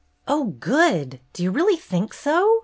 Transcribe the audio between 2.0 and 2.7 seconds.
so?